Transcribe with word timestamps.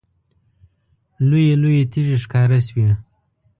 لویې 1.29 1.55
لویې 1.61 1.83
تیږې 1.91 2.17
ښکاره 2.23 2.59
شوې. 2.67 2.89